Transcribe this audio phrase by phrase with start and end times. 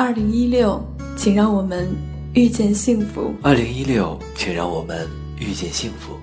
[0.00, 0.82] 二零一六，
[1.14, 1.86] 请让我们
[2.32, 3.34] 遇见幸福。
[3.42, 5.06] 二零一六，请让我们
[5.38, 6.14] 遇见幸福。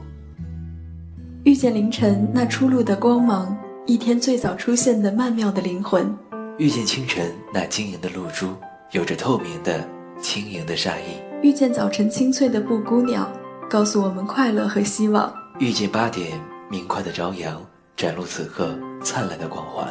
[1.43, 3.55] 遇见凌晨那初露的光芒，
[3.85, 6.11] 一天最早出现的曼妙的灵魂。
[6.57, 8.47] 遇见清晨那晶莹的露珠，
[8.93, 9.87] 有着透明的
[10.19, 11.21] 轻盈的善意。
[11.43, 13.31] 遇见早晨清脆的布谷鸟，
[13.69, 15.31] 告诉我们快乐和希望。
[15.59, 17.61] 遇见八点明快的朝阳，
[17.95, 19.87] 展露此刻灿烂的光环。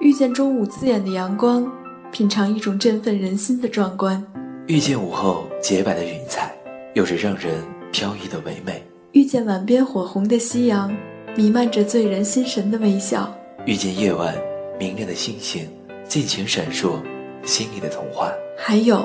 [0.00, 1.68] 遇见中午刺眼的阳光。
[2.12, 4.24] 品尝一种振奋人心的壮观，
[4.66, 6.54] 遇见午后洁白的云彩，
[6.94, 7.62] 有着让人
[7.92, 8.74] 飘逸的唯美；
[9.12, 10.94] 遇见晚边火红的夕阳，
[11.36, 13.28] 弥漫着醉人心神的微笑；
[13.66, 14.34] 遇见夜晚
[14.78, 15.68] 明亮的星星，
[16.06, 16.98] 尽情闪烁
[17.44, 18.30] 心里的童话。
[18.56, 19.04] 还有，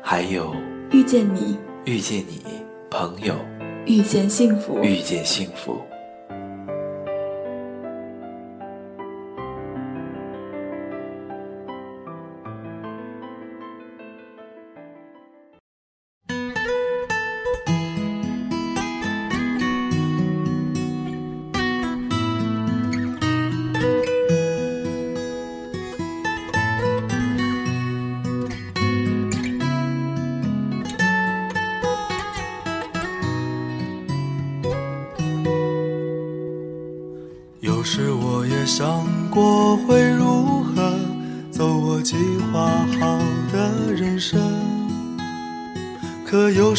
[0.00, 0.54] 还有
[0.92, 2.40] 遇见你，遇见你，
[2.88, 3.34] 朋友，
[3.84, 5.80] 遇见幸福，遇见幸福。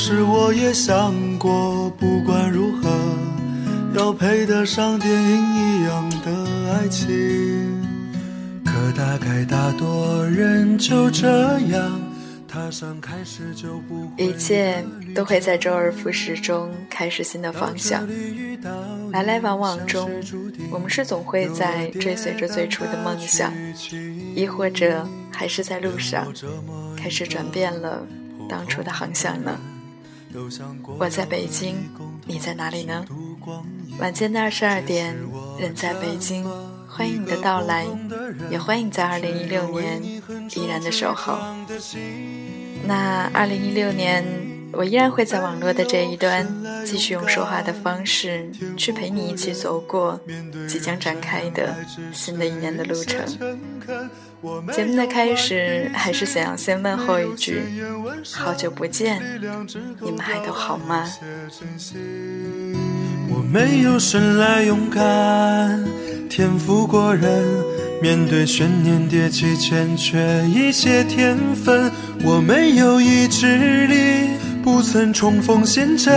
[0.07, 2.91] 时我也想过，不管如何，
[3.95, 7.09] 要配得上电影一样的爱情。
[8.63, 11.99] 可大概大多人就这样。
[14.17, 18.07] 一切都会在周而复始中开始新的方向。
[19.11, 20.07] 来来往往中，
[20.69, 23.51] 我们是总会在追随着最初的梦想，
[24.35, 26.31] 亦或者还是在路上
[26.95, 28.05] 开始转变了
[28.47, 29.59] 当初的航向呢？
[30.97, 31.75] 我在北京，
[32.25, 33.05] 你在哪里呢？
[33.99, 35.15] 晚间的二十二点，
[35.59, 36.45] 人在北京。
[36.87, 37.85] 欢迎你的到来，
[38.49, 41.37] 也欢迎在二零一六年依然的守候。
[42.85, 44.23] 那二零一六年，
[44.77, 46.45] 我依然会在网络的这一端，
[46.85, 50.19] 继续用说话的方式去陪你一起走过
[50.67, 51.75] 即将展开的
[52.13, 53.25] 新的一年的路程。
[54.71, 57.63] 节目的开始，还是想要先问候一句：
[58.33, 59.21] 好久不见，
[60.01, 61.09] 你们还都好吗？
[63.27, 65.83] 我没有生来勇敢。
[66.29, 67.45] 天赋过人，
[68.01, 71.89] 面对悬念迭起，欠缺一些天分。
[72.23, 74.31] 我没有意志力，
[74.65, 76.11] 不曾冲锋陷阵，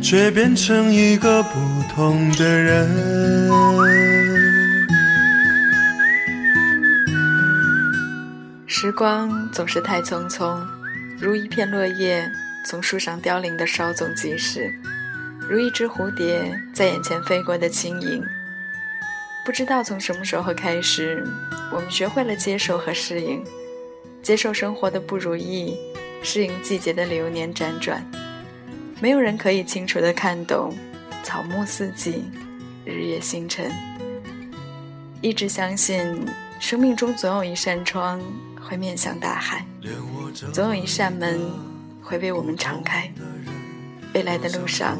[0.00, 1.58] 却变成一个不
[1.92, 2.88] 同的人。
[8.64, 10.56] 时光总是太匆匆，
[11.18, 12.30] 如一片落叶
[12.64, 14.72] 从树上凋零的稍纵即逝，
[15.50, 18.22] 如一只蝴蝶在眼前飞过的轻盈。
[19.44, 21.26] 不知道从什么时候开始，
[21.72, 23.42] 我们学会了接受和适应，
[24.22, 25.76] 接受生活的不如意，
[26.22, 28.04] 适应季节的流年辗转。
[29.00, 30.76] 没有人可以清楚地看懂
[31.22, 32.24] 草木四季、
[32.84, 33.70] 日月星辰。
[35.20, 36.26] 一直相信，
[36.60, 38.20] 生命中总有一扇窗
[38.60, 39.66] 会面向大海，
[40.52, 41.40] 总有一扇门
[42.02, 43.10] 会为我们敞开。
[44.14, 44.98] 未来的路上，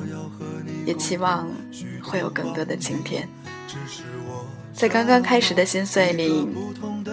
[0.85, 1.49] 也期望
[2.03, 3.29] 会有更多的晴天。
[4.73, 6.49] 在刚刚开始的心碎里，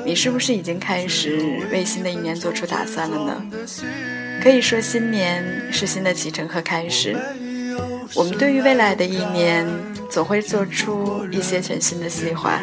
[0.03, 1.39] 你是不是已经开始
[1.71, 3.43] 为新的一年做出打算了呢？
[4.41, 7.15] 可以说，新年是新的启程和开始。
[8.13, 9.67] 我们对于未来的一年，
[10.09, 12.61] 总会做出一些全新的计划。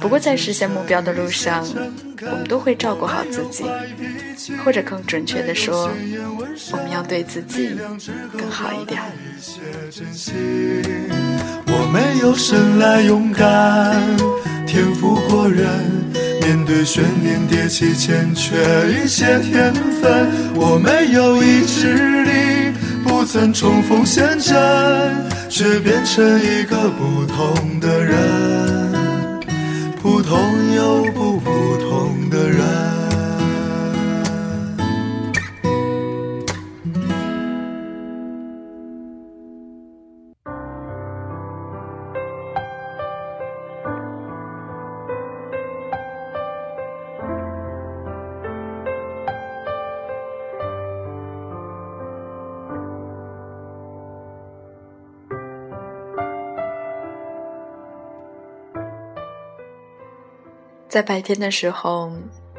[0.00, 1.66] 不过，在实现目标的路上，
[2.20, 3.64] 我们都会照顾好自己，
[4.62, 5.90] 或者更准确的说，
[6.72, 7.70] 我们要对自己
[8.36, 9.00] 更好一点。
[11.66, 13.98] 我没有生来勇敢，
[14.66, 15.66] 天赋过人，
[16.44, 18.56] 面对悬念迭起，欠缺
[18.90, 20.28] 一些天分。
[20.54, 22.72] 我没有意志力，
[23.04, 24.54] 不曾冲锋陷阵，
[25.48, 28.16] 却变成一个不同的人，
[60.92, 62.12] 在白天的时候，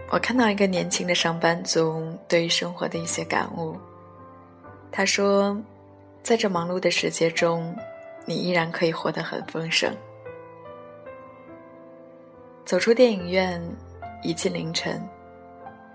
[0.09, 3.77] 我看到一个年轻的上班族对于生活的一些感悟。
[4.91, 5.55] 他说，
[6.23, 7.75] 在这忙碌的世界中，
[8.25, 9.95] 你依然可以活得很丰盛。
[12.65, 13.61] 走出电影院，
[14.23, 14.99] 已近凌晨，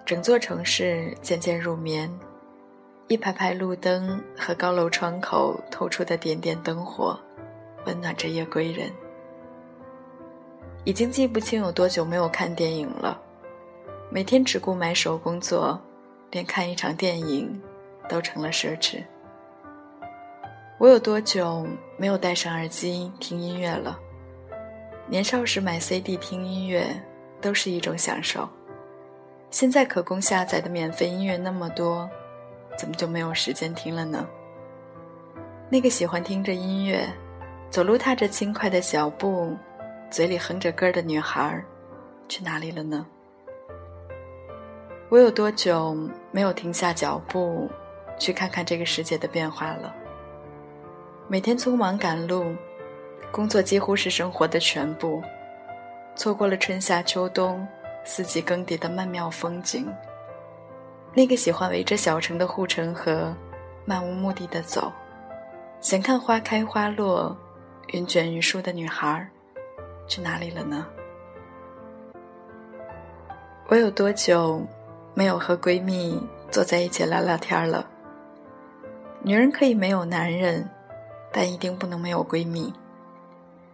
[0.06, 2.08] 整座城市渐渐入眠，
[3.08, 7.18] 一排排路灯和高楼窗口透出的点点灯火，
[7.84, 8.92] 温暖着夜归人。
[10.88, 13.20] 已经记不清有多久没有看电影了，
[14.08, 15.78] 每天只顾买手工作，
[16.30, 17.60] 连看一场电影
[18.08, 19.04] 都成了奢侈。
[20.78, 21.68] 我有多久
[21.98, 24.00] 没有戴上耳机听音乐了？
[25.06, 26.86] 年少时买 CD 听音乐
[27.38, 28.48] 都是一种享受，
[29.50, 32.08] 现在可供下载的免费音乐那么多，
[32.78, 34.26] 怎么就没有时间听了呢？
[35.68, 37.06] 那个喜欢听着音乐，
[37.68, 39.54] 走路踏着轻快的小步，
[40.10, 41.62] 嘴里哼着歌的女孩，
[42.28, 43.06] 去哪里了呢？
[45.10, 45.96] 我有多久
[46.30, 47.68] 没有停下脚步，
[48.18, 49.94] 去看看这个世界的变化了？
[51.28, 52.54] 每天匆忙赶路。
[53.30, 55.22] 工作几乎是生活的全部，
[56.16, 57.66] 错过了春夏秋冬
[58.02, 59.86] 四季更迭的曼妙风景。
[61.12, 63.36] 那个喜欢围着小城的护城河，
[63.84, 64.90] 漫无目的的走，
[65.82, 67.36] 闲看花开花落，
[67.88, 69.28] 云卷云舒的女孩儿，
[70.08, 70.86] 去哪里了呢？
[73.68, 74.66] 我有多久
[75.14, 76.18] 没有和闺蜜
[76.50, 77.86] 坐在一起聊聊天了？
[79.22, 80.68] 女人可以没有男人，
[81.30, 82.72] 但一定不能没有闺蜜。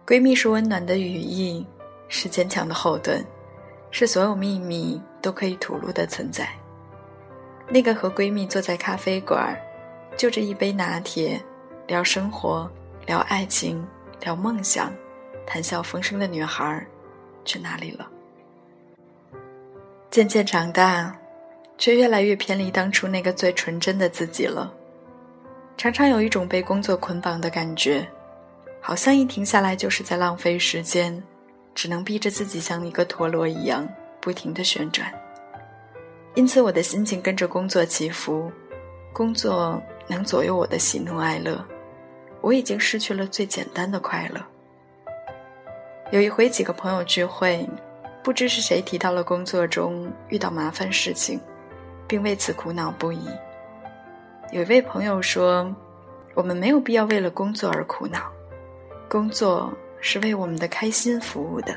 [0.05, 1.65] 闺蜜是温暖的羽翼，
[2.09, 3.23] 是坚强的后盾，
[3.89, 6.49] 是所有秘密都可以吐露的存在。
[7.69, 9.57] 那个和闺蜜坐在咖啡馆，
[10.17, 11.41] 就着一杯拿铁，
[11.87, 12.69] 聊生活、
[13.05, 13.83] 聊爱情、
[14.21, 14.93] 聊梦想，
[15.45, 16.85] 谈笑风生的女孩，
[17.43, 18.09] 去哪里了？
[20.09, 21.15] 渐渐长大，
[21.77, 24.73] 却越来越偏离当初那个最纯真的自己了。
[25.77, 28.07] 常常有一种被工作捆绑的感觉。
[28.81, 31.23] 好像一停下来就是在浪费时间，
[31.73, 33.87] 只能逼着自己像一个陀螺一样
[34.21, 35.11] 不停的旋转。
[36.35, 38.51] 因此，我的心情跟着工作起伏，
[39.11, 41.65] 工作能左右我的喜怒哀乐。
[42.41, 44.39] 我已经失去了最简单的快乐。
[46.11, 47.67] 有一回，几个朋友聚会，
[48.23, 51.39] 不知是谁提到了工作中遇到麻烦事情，
[52.07, 53.27] 并为此苦恼不已。
[54.51, 55.75] 有一位朋友说
[56.35, 58.31] ：“我们没有必要为了工作而苦恼。”
[59.09, 61.75] 工作是为我们的开心服务的。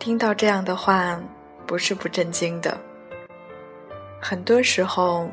[0.00, 1.20] 听到这样的话，
[1.66, 2.76] 不是不震惊的。
[4.20, 5.30] 很多时候，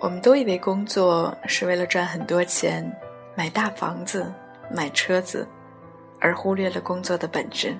[0.00, 2.84] 我们都以为工作是为了赚很多钱、
[3.34, 4.30] 买大房子、
[4.70, 5.48] 买车子，
[6.20, 7.76] 而忽略了工作的本质。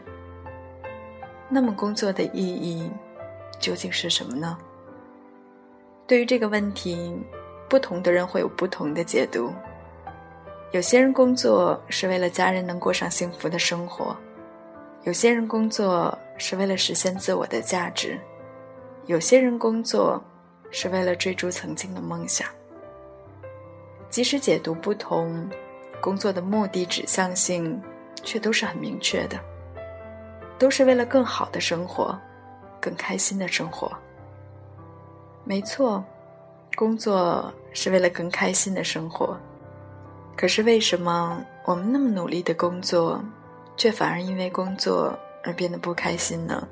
[1.49, 2.91] 那么，工作的意义
[3.59, 4.59] 究竟是什么呢？
[6.07, 7.19] 对于这个问题，
[7.69, 9.53] 不同的人会有不同的解读。
[10.73, 14.15] 有些人工作是为了家人能过上幸福的生活，
[15.05, 18.21] 有些人工作是为了实现自我的价值，
[19.07, 20.23] 有些人工作
[20.71, 22.47] 是为了追逐曾经的梦想。
[24.11, 25.49] 即使解读不同，
[26.01, 27.81] 工作的目的指向性
[28.23, 29.39] 却都是很明确的，
[30.59, 32.19] 都是为了更好的生活，
[32.81, 33.91] 更开心的生活。
[35.45, 36.05] 没错，
[36.77, 39.39] 工作是为了更开心的生活。
[40.37, 43.21] 可是为什么我们那么努力的工作，
[43.77, 46.67] 却反而因为工作而变得不开心呢？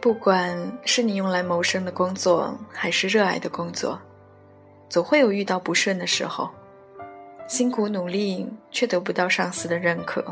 [0.00, 3.98] 不管是你用来谋生的工作，还是热爱的工作，
[4.88, 6.48] 总会有遇到不顺的时候。
[7.46, 10.24] 辛苦努力却得不到上司的认可，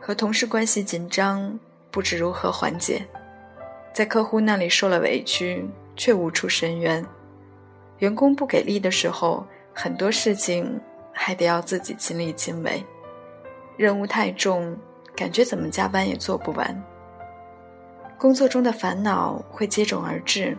[0.00, 1.58] 和同事关系紧张，
[1.90, 3.06] 不知如何缓解，
[3.92, 5.64] 在客户那里受了委屈
[5.96, 7.04] 却无处申冤，
[7.98, 10.80] 员工不给力的时候，很多事情。
[11.16, 12.84] 还得要自己亲力亲为，
[13.76, 14.76] 任务太重，
[15.14, 16.84] 感觉怎么加班也做不完。
[18.18, 20.58] 工作中的烦恼会接踵而至，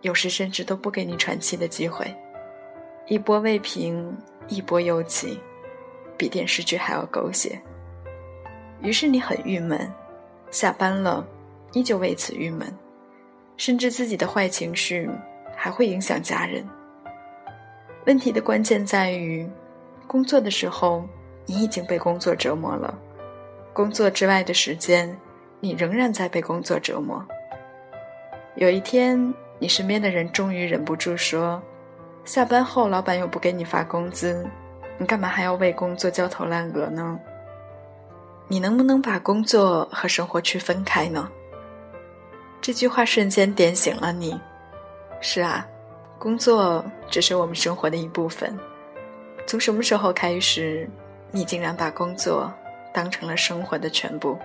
[0.00, 2.06] 有时甚至都不给你喘气的机会，
[3.08, 4.16] 一波未平，
[4.48, 5.40] 一波又起，
[6.16, 7.60] 比电视剧还要狗血。
[8.82, 9.90] 于是你很郁闷，
[10.50, 11.26] 下班了，
[11.72, 12.72] 依旧为此郁闷，
[13.56, 15.08] 甚至自己的坏情绪
[15.56, 16.66] 还会影响家人。
[18.06, 19.48] 问题的关键在于。
[20.06, 21.02] 工作的时候，
[21.46, 22.94] 你已经被工作折磨了；
[23.72, 25.18] 工作之外的时间，
[25.60, 27.26] 你仍然在被工作折磨。
[28.56, 31.60] 有一天，你身边的人终于忍不住说
[32.24, 34.44] ：“下班后，老板又不给你发工资，
[34.98, 37.18] 你干嘛还要为工作焦头烂额呢？
[38.48, 41.28] 你能不能把工作和生活区分开呢？
[42.60, 44.38] 这句话瞬间点醒了你。
[45.20, 45.66] 是啊，
[46.18, 48.58] 工作只是我们生活的一部分。
[49.46, 50.88] 从什么时候开始，
[51.30, 52.52] 你竟然把工作
[52.92, 54.38] 当成了生活的全部？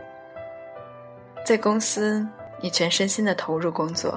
[1.45, 2.27] 在公司，
[2.62, 4.12] 你全身心的投入工作；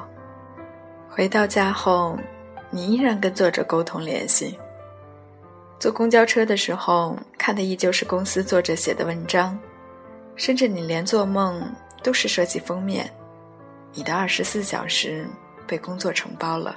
[1.08, 2.18] 回到家后，
[2.72, 4.58] 你依然跟作者沟通联系。
[5.78, 9.56] 坐公交车的时候，看的依旧是公司作者写的文章，
[10.34, 11.62] 甚至你连做梦
[12.02, 13.08] 都是设计封面。
[13.92, 15.28] 你的二十四小时
[15.66, 16.76] 被工作承包了。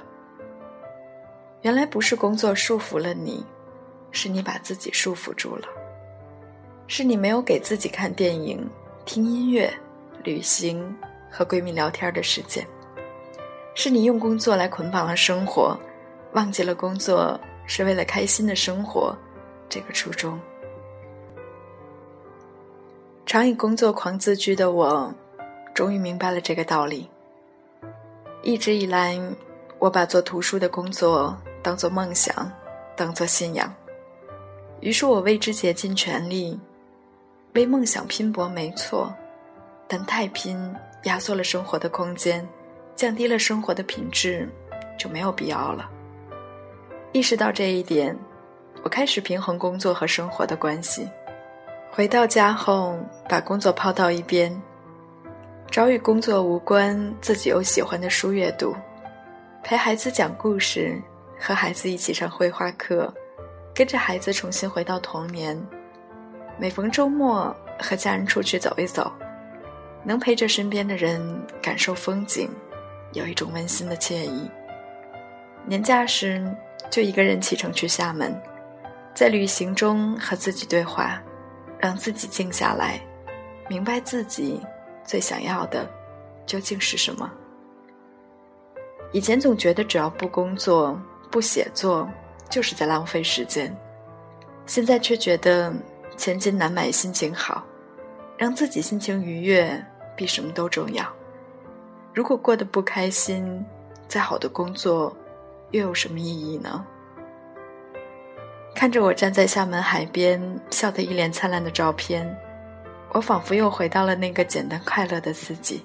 [1.62, 3.44] 原来不是工作束缚了你。
[4.12, 5.68] 是你把自己束缚住了，
[6.86, 8.66] 是你没有给自己看电影、
[9.04, 9.70] 听音乐、
[10.24, 10.96] 旅行
[11.30, 12.66] 和闺蜜聊天的时间，
[13.74, 15.78] 是你用工作来捆绑了生活，
[16.32, 19.16] 忘记了工作是为了开心的生活
[19.68, 20.38] 这个初衷。
[23.24, 25.12] 常以工作狂自居的我，
[25.74, 27.08] 终于明白了这个道理。
[28.42, 29.18] 一直以来，
[29.80, 32.50] 我把做图书的工作当做梦想，
[32.94, 33.74] 当做信仰。
[34.80, 36.58] 于是我为之竭尽全力，
[37.54, 39.12] 为梦想拼搏，没错，
[39.88, 42.46] 但太拼压缩了生活的空间，
[42.94, 44.48] 降低了生活的品质，
[44.96, 45.90] 就没有必要了。
[47.16, 48.14] 意识到这一点，
[48.82, 51.08] 我开始平衡工作和生活的关系。
[51.90, 52.94] 回到家后，
[53.26, 54.54] 把工作抛到一边，
[55.70, 58.76] 找与工作无关、自己又喜欢的书阅读，
[59.62, 61.00] 陪孩子讲故事，
[61.40, 63.10] 和孩子一起上绘画课。
[63.74, 65.58] 跟着孩子重新回到童年，
[66.58, 69.10] 每逢周末和家人出去走一走，
[70.04, 71.18] 能陪着身边的人
[71.62, 72.50] 感受风景，
[73.14, 74.50] 有一种温馨的惬意。
[75.64, 76.46] 年假时
[76.90, 78.34] 就一个人启程去厦门，
[79.14, 81.22] 在旅行中和自己对话，
[81.78, 83.00] 让自己静下来，
[83.68, 84.60] 明白自己
[85.04, 85.88] 最想要的
[86.46, 87.30] 究竟是什么。
[89.12, 91.00] 以前总觉得只要不工作、
[91.30, 92.08] 不写作。
[92.48, 93.76] 就是在浪费时间，
[94.66, 95.74] 现在却觉得
[96.16, 97.66] 千金难买心情好，
[98.38, 101.04] 让自己心情愉悦比什么都重要。
[102.14, 103.66] 如果过得不开心，
[104.06, 105.12] 再好的工作
[105.76, 106.84] 又有什么意义呢？
[108.74, 112.26] 看着我站在厦门海边笑得一脸灿烂的照片，
[113.12, 115.84] 我仿佛又回到了那个简单快乐的自己。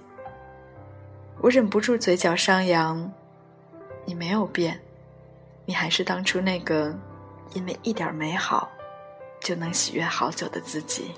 [1.40, 3.12] 我忍不住嘴角上扬，
[4.06, 4.80] 你没有变。
[5.66, 6.94] 你还是当初那个
[7.54, 8.70] 因为一点美好
[9.40, 11.12] 就能喜悦好久的自己。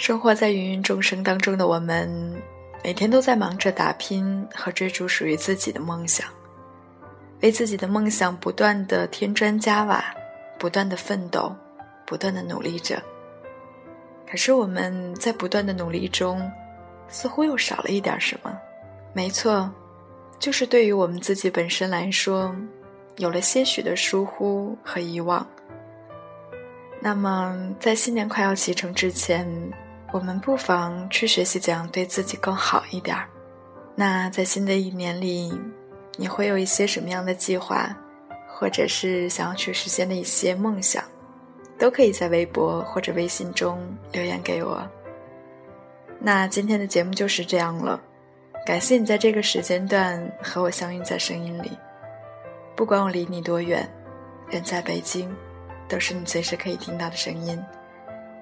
[0.00, 2.10] 生活在芸芸众生当中的我们，
[2.82, 6.26] 每天都在忙着打拼和追逐属于自己的梦想。
[7.42, 10.02] 为自己的梦想不断的添砖加瓦，
[10.58, 11.54] 不断的奋斗，
[12.06, 12.98] 不断的努力着。
[14.26, 16.50] 可是我们在不断的努力中，
[17.08, 18.58] 似乎又少了一点什么。
[19.12, 19.70] 没错，
[20.38, 22.56] 就是对于我们自己本身来说，
[23.18, 25.46] 有了些许的疏忽和遗忘。
[27.02, 29.46] 那么，在新年快要启程之前，
[30.12, 33.28] 我们不妨去学习怎样对自己更好一点儿。
[33.94, 35.52] 那在新的一年里。
[36.18, 37.96] 你会有一些什么样的计划，
[38.46, 41.02] 或者是想要去实现的一些梦想，
[41.78, 43.80] 都可以在微博或者微信中
[44.12, 44.86] 留言给我。
[46.18, 47.98] 那今天的节目就是这样了，
[48.66, 51.70] 感谢你在这个时间段和我相遇在声音里。
[52.76, 53.88] 不管我离你多远，
[54.50, 55.34] 人在北京，
[55.88, 57.58] 都是你随时可以听到的声音。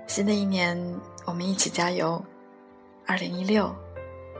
[0.08, 0.76] 新的一年，
[1.28, 2.24] 我们一起加油！
[3.06, 3.70] 二零一六，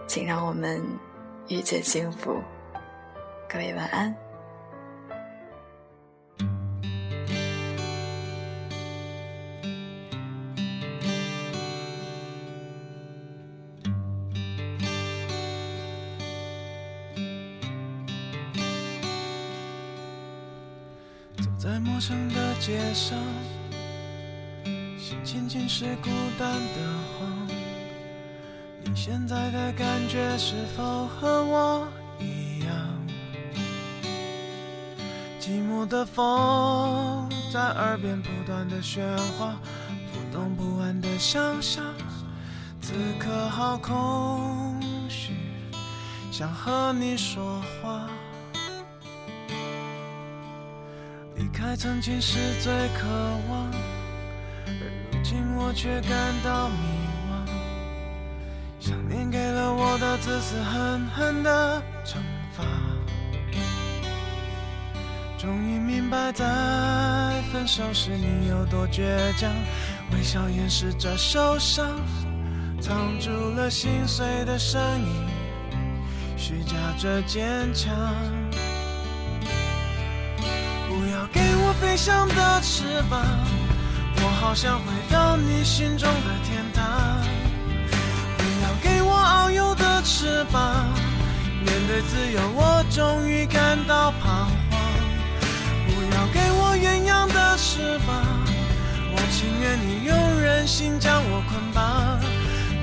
[0.06, 0.82] 请让我们
[1.46, 2.42] 遇见幸福。
[3.46, 4.16] 各位晚安。
[21.36, 23.18] 走在陌生的街上，
[25.30, 26.08] 仅仅是孤
[26.38, 26.80] 单的
[27.12, 27.46] 慌。
[28.82, 31.86] 你现在的感觉是否和我
[32.18, 32.74] 一样？
[35.38, 39.02] 寂寞的风在耳边不断的喧
[39.38, 39.54] 哗，
[40.10, 41.84] 浮动不安的想象，
[42.80, 44.80] 此刻好空
[45.10, 45.34] 虚，
[46.32, 48.08] 想和你说话。
[51.36, 53.06] 离开曾经是最渴
[53.50, 53.70] 望，
[55.28, 56.74] 而如今我却感到迷
[57.28, 57.50] 惘。
[58.80, 62.16] 想念给了我的自私狠狠的惩
[62.52, 62.64] 罚。
[65.36, 66.44] 终于明白，在
[67.52, 69.02] 分手时你有多倔
[69.36, 69.52] 强，
[70.12, 71.86] 微笑掩饰着受伤，
[72.80, 75.28] 藏住了心碎的声音，
[76.36, 77.94] 虚假着坚强。
[80.88, 83.24] 不要给我飞翔的翅膀，
[84.40, 87.20] 好想回到你心中的天堂。
[88.38, 90.86] 不要给我遨游的翅膀，
[91.64, 94.80] 面对自由，我终于感到彷徨。
[95.86, 98.14] 不要给我鸳鸯的翅膀，
[99.12, 102.18] 我情愿你用任性将我捆绑。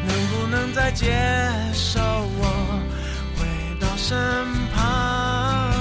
[0.08, 1.08] 能不能再接
[1.74, 2.82] 受我
[3.38, 3.46] 回
[3.80, 4.16] 到身
[4.76, 5.74] 旁？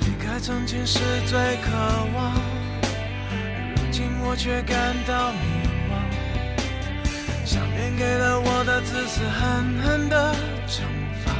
[0.00, 1.70] 离开曾经是最渴
[2.16, 2.32] 望，
[4.26, 5.38] 我却感到迷
[5.90, 5.92] 惘。
[7.44, 10.34] 想念给了我的自私，狠狠的
[10.66, 10.80] 惩
[11.24, 11.32] 罚。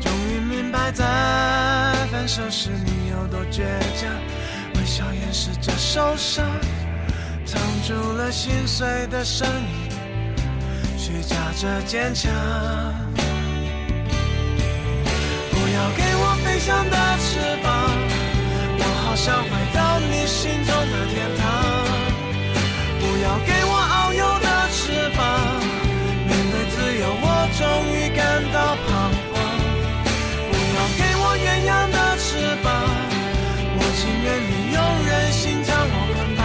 [0.00, 1.04] 终于明白在
[2.10, 3.62] 分手时你有多倔
[3.96, 4.08] 强，
[4.76, 6.46] 微笑掩饰着受伤，
[7.44, 9.90] 藏住了心碎的声音，
[10.96, 12.32] 虚假着坚强。
[15.50, 17.90] 不要给我飞翔的翅膀，
[19.12, 21.44] 好想回到你心中的天堂。
[22.98, 24.80] 不要给我遨游的翅
[25.14, 25.20] 膀，
[26.26, 27.60] 面对自由，我终
[27.92, 28.88] 于感到彷
[29.28, 29.36] 徨。
[30.48, 32.24] 不要给我鸳鸯的翅
[32.64, 32.72] 膀，
[33.76, 36.40] 我情愿你用任性将我捆绑，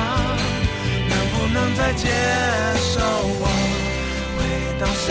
[1.07, 2.03] 能不能再接
[2.83, 2.99] 受
[3.39, 3.47] 我
[4.35, 4.43] 回
[4.77, 5.07] 到身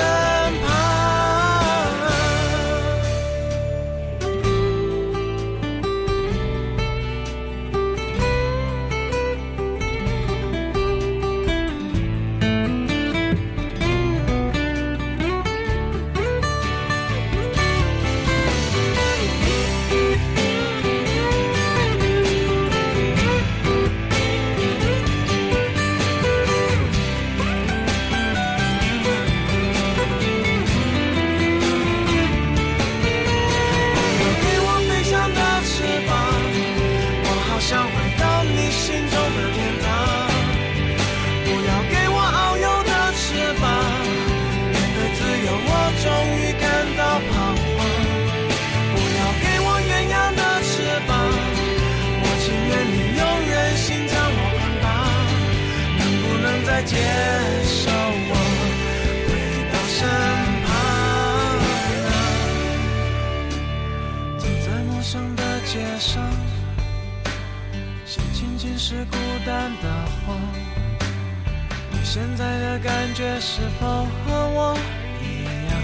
[72.17, 74.75] 现在的感觉是否和我
[75.21, 75.77] 一样？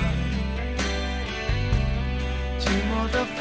[2.58, 3.38] 寂寞的风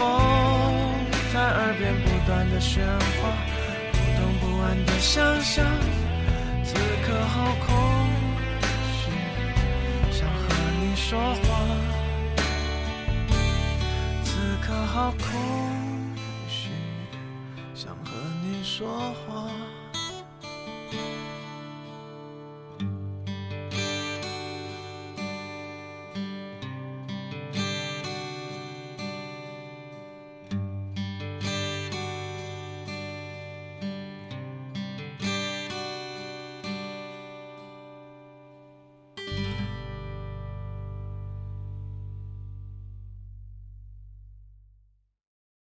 [1.34, 2.82] 在耳边不断的喧
[3.16, 3.32] 哗，
[3.94, 5.66] 不动不安的想象。
[6.66, 6.76] 此
[7.06, 7.70] 刻好空
[9.00, 9.10] 虚，
[10.12, 10.44] 想和
[10.82, 11.48] 你说话。
[14.22, 15.26] 此刻好空
[16.50, 16.68] 虚，
[17.74, 18.12] 想和
[18.44, 19.50] 你说话。